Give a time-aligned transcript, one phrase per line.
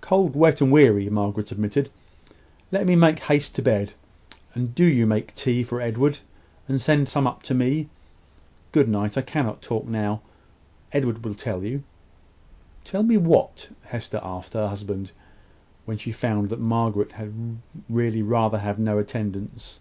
[0.00, 1.90] "Cold, wet, and weary," Margaret admitted.
[2.70, 3.92] "Let me make haste to bed.
[4.54, 6.20] And do you make tea for Edward,
[6.68, 7.88] and send some up to me.
[8.70, 9.18] Good night!
[9.18, 10.22] I cannot talk now.
[10.92, 11.82] Edward will tell you."
[12.84, 15.10] "Tell me what?" Hester asked her husband,
[15.86, 17.32] when she found that Margaret had
[17.88, 19.80] really rather have no attendance.